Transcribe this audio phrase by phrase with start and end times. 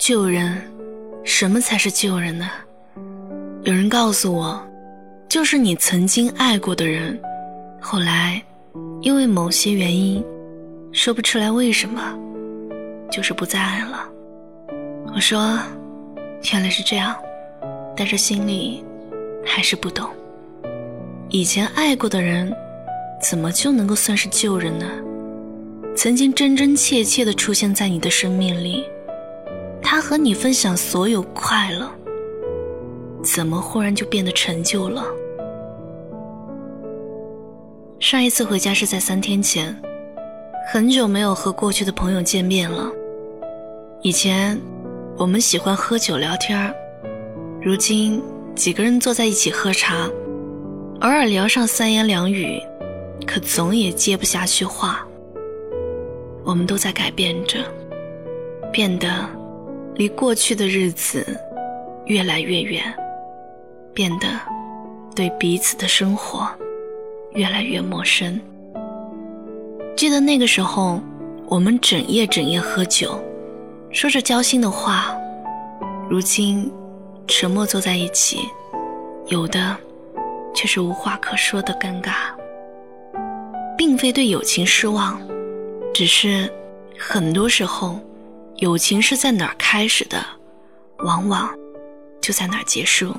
[0.00, 0.56] 救人，
[1.24, 2.48] 什么才是救人呢？
[3.64, 4.58] 有人告诉我，
[5.28, 7.20] 就是你曾经爱过的人，
[7.78, 8.42] 后来
[9.02, 10.24] 因为某些原因，
[10.90, 12.00] 说不出来为什么，
[13.12, 14.08] 就是不再爱了。
[15.14, 15.58] 我说，
[16.50, 17.14] 原来是这样，
[17.94, 18.82] 但是心里
[19.44, 20.08] 还是不懂。
[21.28, 22.50] 以前爱过的人，
[23.22, 24.86] 怎么就能够算是旧人呢？
[25.94, 28.82] 曾经真真切切的出现在你的生命里，
[30.00, 31.90] 和你分享所有快乐，
[33.22, 35.04] 怎么忽然就变得陈旧了？
[37.98, 39.76] 上一次回家是在三天前，
[40.72, 42.90] 很久没有和过去的朋友见面了。
[44.02, 44.58] 以前
[45.18, 46.74] 我们喜欢喝酒聊天
[47.60, 48.22] 如今
[48.54, 50.08] 几个人坐在一起喝茶，
[51.00, 52.58] 偶尔聊上三言两语，
[53.26, 55.06] 可总也接不下去话。
[56.42, 57.58] 我们都在改变着，
[58.72, 59.08] 变得
[60.00, 61.38] 离过去的日子
[62.06, 62.82] 越来越远，
[63.92, 64.26] 变得
[65.14, 66.48] 对彼此的生活
[67.32, 68.40] 越来越陌生。
[69.94, 71.02] 记得那个时候，
[71.44, 73.22] 我们整夜整夜喝酒，
[73.92, 75.14] 说着交心的话，
[76.08, 76.72] 如今
[77.26, 78.38] 沉默坐在一起，
[79.26, 79.76] 有的
[80.54, 82.32] 却是无话可说的尴尬，
[83.76, 85.20] 并非对友情失望。
[85.92, 86.50] 只是，
[86.98, 88.00] 很多时候，
[88.60, 90.22] 友情是在哪儿开始的，
[90.98, 91.48] 往往
[92.20, 93.14] 就在哪儿结束。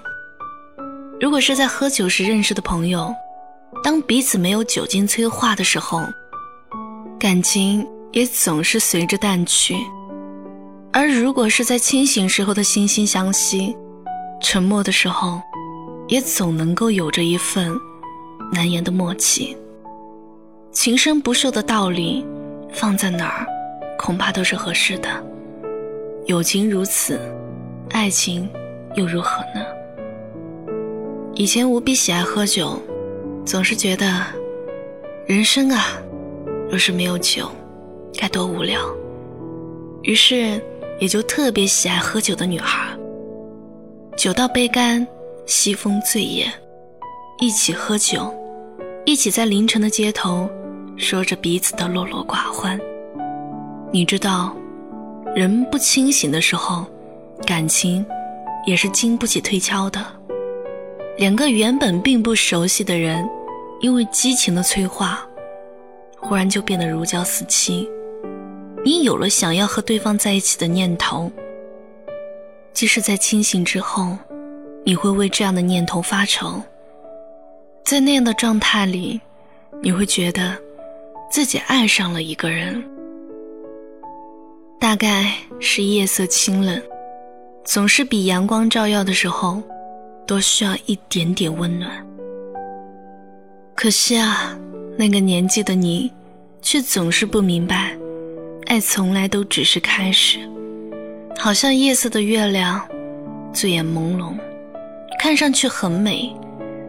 [1.19, 3.11] 如果是在喝酒时认识的朋友，
[3.83, 6.03] 当彼此没有酒精催化的时候，
[7.19, 9.73] 感情也总是随着淡去；
[10.93, 13.75] 而如果是在清醒时候的惺惺相惜，
[14.41, 15.41] 沉默的时候，
[16.07, 17.75] 也总能够有着一份
[18.53, 19.57] 难言的默契。
[20.71, 22.23] 情深不寿的道理。
[22.73, 23.45] 放在哪儿，
[23.97, 25.21] 恐怕都是合适的。
[26.25, 27.19] 友情如此，
[27.89, 28.47] 爱情
[28.95, 29.65] 又如何呢？
[31.33, 32.79] 以前无比喜爱喝酒，
[33.43, 34.23] 总是觉得
[35.25, 35.97] 人生啊，
[36.69, 37.49] 若是没有酒，
[38.13, 38.79] 该多无聊。
[40.03, 40.61] 于是
[40.99, 42.95] 也就特别喜爱喝酒的女孩。
[44.15, 45.05] 酒到杯干，
[45.47, 46.45] 西风醉也，
[47.39, 48.31] 一起喝酒，
[49.05, 50.47] 一起在凌晨的街头。
[50.97, 52.79] 说着彼此的落落寡欢，
[53.91, 54.55] 你知道，
[55.33, 56.85] 人不清醒的时候，
[57.45, 58.05] 感情
[58.65, 60.05] 也是经不起推敲的。
[61.17, 63.27] 两个原本并不熟悉的人，
[63.79, 65.25] 因为激情的催化，
[66.19, 67.89] 忽然就变得如胶似漆。
[68.83, 71.31] 你有了想要和对方在一起的念头，
[72.73, 74.17] 即使在清醒之后，
[74.83, 76.61] 你会为这样的念头发愁。
[77.85, 79.21] 在那样的状态里，
[79.81, 80.57] 你会觉得。
[81.31, 82.83] 自己爱上了一个人，
[84.91, 86.81] 大概是夜色清冷，
[87.63, 89.63] 总是比阳光照耀的时候
[90.27, 91.89] 多需要一点点温暖。
[93.73, 94.53] 可惜啊，
[94.97, 96.11] 那个年纪的你，
[96.61, 97.95] 却总是不明白，
[98.65, 100.39] 爱从来都只是开始。
[101.39, 102.85] 好像夜色的月亮，
[103.53, 104.33] 醉眼朦胧，
[105.17, 106.35] 看上去很美，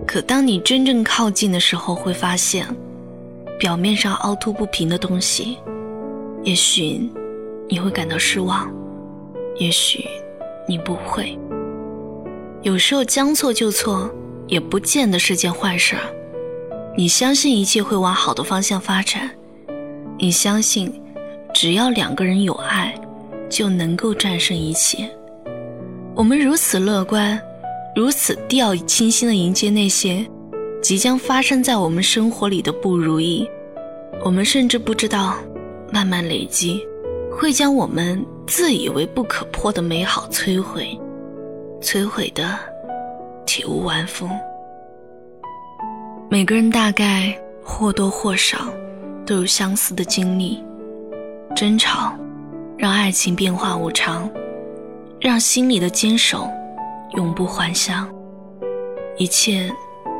[0.08, 2.66] 可当你真正靠近的时候，会发现。
[3.60, 5.56] 表面上凹凸不平的东西，
[6.42, 7.08] 也许
[7.72, 8.70] 你会感到失望，
[9.56, 10.04] 也许
[10.68, 11.34] 你不会。
[12.60, 14.12] 有时候将错就错，
[14.46, 16.02] 也不见得是件坏事儿。
[16.98, 19.30] 你相信一切会往好的方向发展，
[20.18, 20.92] 你相信
[21.54, 22.94] 只要两个人有爱，
[23.48, 25.08] 就能够战胜一切。
[26.14, 27.40] 我们如此乐观，
[27.96, 30.22] 如此掉以轻心的迎接那些。
[30.82, 33.48] 即将发生在我们生活里的不如意，
[34.22, 35.36] 我们甚至不知道，
[35.90, 36.86] 慢慢累积，
[37.36, 40.98] 会将我们自以为不可破的美好摧毁，
[41.80, 42.58] 摧毁的
[43.46, 44.28] 体无完肤。
[46.28, 48.58] 每个人大概或多或少
[49.26, 50.62] 都有相似的经历，
[51.54, 52.12] 争吵
[52.76, 54.30] 让爱情变化无常，
[55.20, 56.48] 让心里的坚守
[57.14, 58.08] 永不还乡，
[59.16, 59.70] 一切。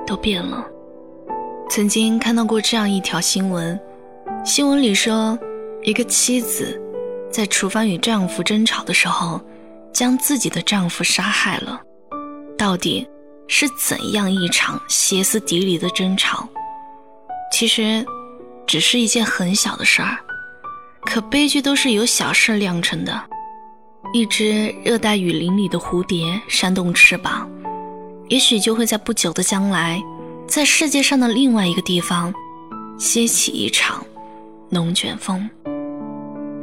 [0.04, 0.66] 都变了。
[1.70, 3.78] 曾经看到过这样一条新闻，
[4.44, 5.38] 新闻里说，
[5.84, 6.78] 一个妻子
[7.32, 9.40] 在厨房与丈夫争吵的时候，
[9.90, 11.80] 将自己的丈夫杀害了。
[12.58, 13.08] 到底
[13.48, 16.46] 是怎样一场歇斯底里的争吵？
[17.50, 18.04] 其实，
[18.66, 20.18] 只是一件很小的事儿，
[21.06, 23.22] 可悲剧都是由小事酿成的。
[24.12, 27.48] 一只热带雨林里的蝴蝶扇动翅膀。
[28.28, 30.02] 也许就会在不久的将来，
[30.46, 32.32] 在世界上的另外一个地方，
[32.98, 34.04] 掀起一场
[34.70, 35.48] 龙卷风。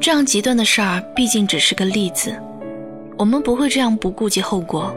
[0.01, 2.33] 这样极端的事儿毕竟只是个例子，
[3.17, 4.93] 我们不会这样不顾及后果。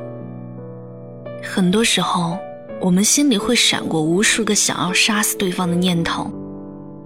[1.42, 2.38] 很多时候，
[2.80, 6.30] 我们心里会闪过无数个想要杀死对方的念头，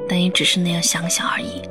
[0.06, 1.62] 但也只是那样想想而已。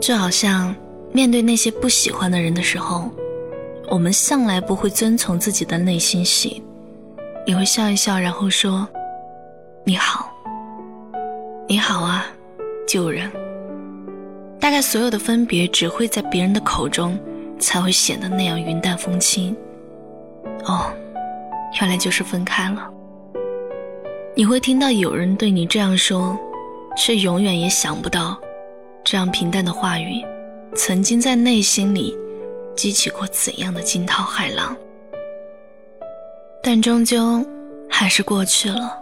[0.00, 0.74] 就好像
[1.12, 3.10] 面对那些不喜欢的人的时候，
[3.88, 6.62] 我们向来不会遵从自己的内心戏，
[7.44, 8.88] 也会笑一笑，然后说
[9.84, 10.30] ：“你好，
[11.68, 12.24] 你好啊，
[12.88, 13.30] 旧人。”
[14.66, 17.16] 大概所有的分别，只会在别人的口中
[17.56, 19.56] 才会显得那样云淡风轻。
[20.64, 20.92] 哦。
[21.80, 22.90] 原来就是分开了。
[24.34, 26.36] 你会听到有人对你这样说，
[26.96, 28.36] 却永远也想不到，
[29.04, 30.20] 这样平淡的话语，
[30.74, 32.12] 曾经在内心里
[32.74, 34.76] 激起过怎样的惊涛骇浪。
[36.60, 37.40] 但终究
[37.88, 38.98] 还是过去了。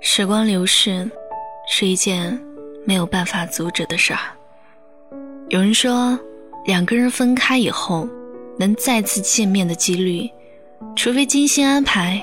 [0.00, 1.08] 时光流逝，
[1.68, 2.36] 是一件
[2.84, 4.18] 没有办法阻止的事儿。
[5.48, 6.18] 有人说，
[6.64, 8.08] 两个人分开以后，
[8.58, 10.28] 能再次见面的几率。
[10.96, 12.20] 除非精心安排，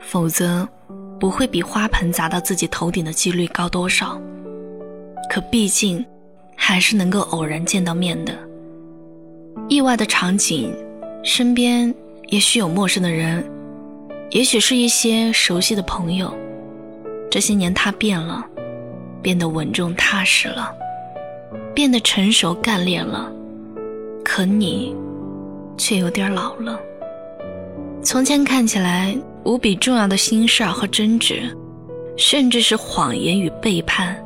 [0.00, 0.68] 否则
[1.18, 4.20] 不会比花盆砸到自己头顶的几率高多少。
[5.30, 6.04] 可毕竟，
[6.54, 8.34] 还是能够偶然见到面的。
[9.70, 10.70] 意外的场景，
[11.24, 11.92] 身边
[12.26, 13.42] 也许有陌生的人，
[14.30, 16.30] 也许是一些熟悉的朋友。
[17.30, 18.44] 这些年他变了，
[19.22, 20.70] 变得稳重踏实了，
[21.78, 23.32] 变得成熟干练了。
[24.24, 24.96] 可你，
[25.76, 26.76] 却有点老了。
[28.02, 31.56] 从前看起来无比重要的心事儿和争执，
[32.16, 34.20] 甚至是谎言与背叛，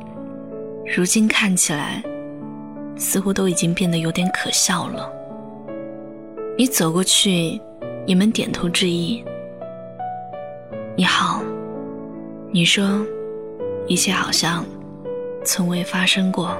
[0.95, 2.03] 如今看起来，
[2.97, 5.07] 似乎都已经变得有点可笑了。
[6.57, 7.61] 你走过去，
[8.07, 9.23] 你们点头致意。
[10.95, 11.43] 你好，
[12.51, 13.05] 你说，
[13.85, 14.65] 一切好像
[15.45, 16.57] 从未发生过。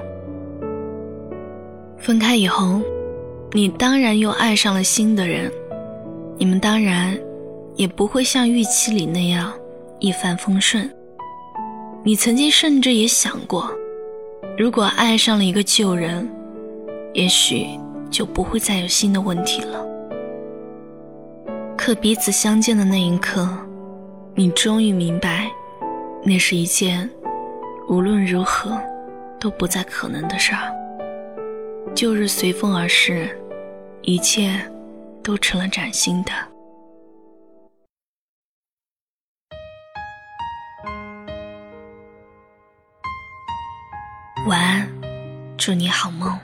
[2.03, 2.81] 分开以后，
[3.53, 5.49] 你当然又爱上了新的人。
[6.37, 7.17] 你们当然
[7.75, 9.53] 也不会像预期里那样
[9.99, 10.93] 一帆风顺。
[12.03, 13.71] 你曾经甚至也想过，
[14.57, 16.29] 如果爱上了一个旧人，
[17.13, 17.65] 也许
[18.11, 19.81] 就不会再有新的问题了。
[21.77, 23.47] 可彼此相见的那一刻，
[24.35, 25.49] 你终于明白，
[26.21, 27.09] 那是一件
[27.87, 28.77] 无论如何
[29.39, 30.82] 都不再可能的事儿。
[31.95, 33.35] 旧日随风而逝，
[34.01, 34.69] 一切。
[35.23, 36.31] 都成了崭新的。
[44.45, 44.89] 晚安，
[45.57, 46.37] 祝你好梦。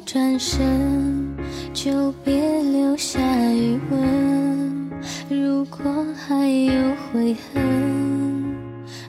[0.00, 1.36] 转身，
[1.72, 3.18] 就别留下
[3.52, 4.90] 余温。
[5.28, 6.72] 如果还有
[7.12, 8.54] 悔恨，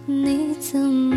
[0.06, 1.16] 你怎么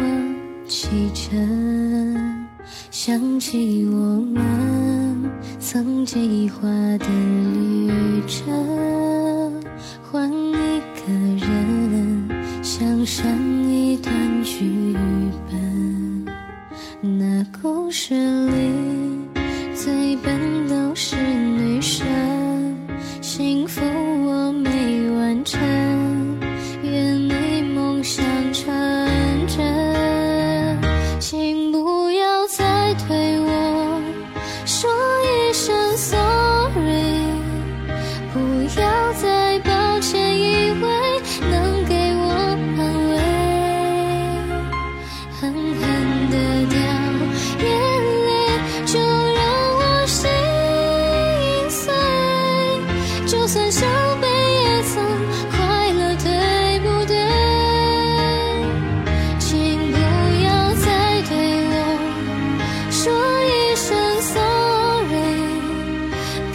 [0.67, 2.47] 启程？
[2.91, 4.43] 想起我们。
[5.61, 9.63] 曾计划的旅程，
[10.03, 12.29] 换一个人，
[12.63, 13.27] 想上
[13.69, 14.95] 一段剧
[15.51, 16.25] 本。
[17.19, 18.15] 那故事
[18.47, 18.98] 里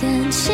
[0.03, 0.52] 眼前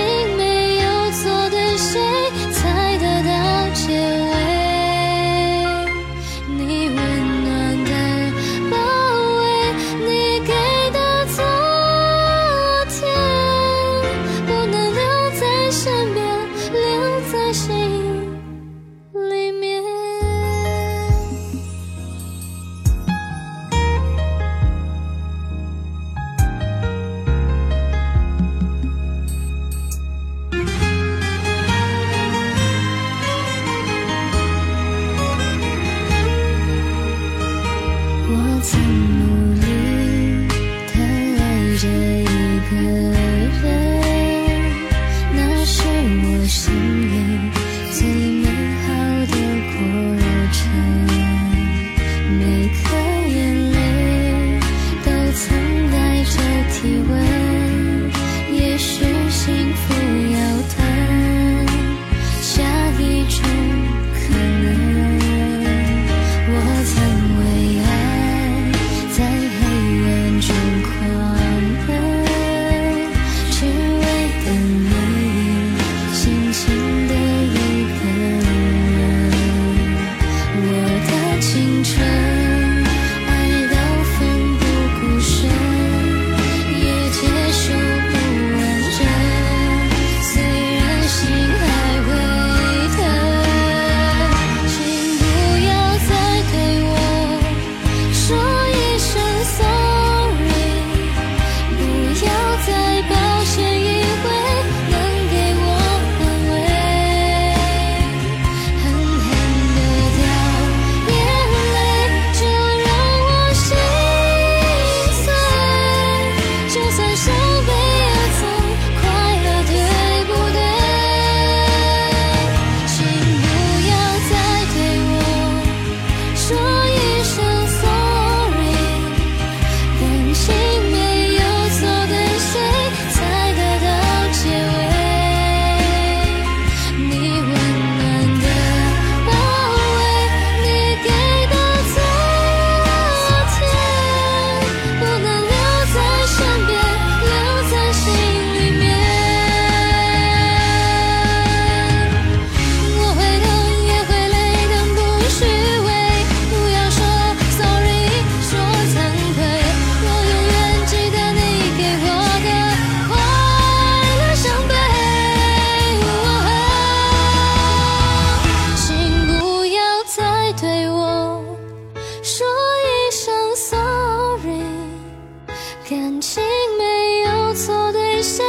[175.90, 176.44] 感情
[176.78, 178.44] 没有错对谁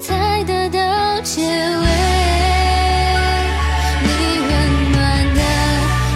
[0.00, 1.86] 才得到结尾
[4.02, 4.08] 你
[4.40, 4.48] 温
[4.92, 4.96] 暖
[5.34, 5.40] 的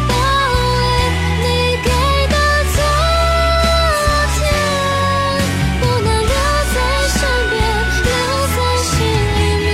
[0.08, 0.14] 包
[0.78, 0.80] 围
[1.42, 1.44] 你
[1.84, 1.88] 给
[2.28, 2.37] 的
[2.72, 2.80] 昨
[4.38, 4.40] 天
[5.82, 6.32] 不能留
[6.72, 6.76] 在
[7.08, 7.18] 身
[7.50, 7.54] 边
[8.06, 8.08] 留
[8.56, 8.90] 在心
[9.37, 9.68] 里面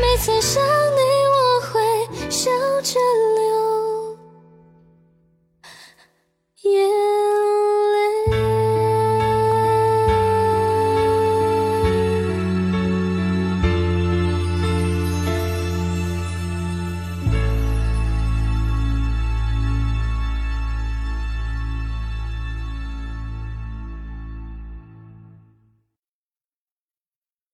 [0.00, 0.98] 每次想你
[1.36, 1.72] 我会
[2.30, 2.50] 笑
[2.82, 2.88] 着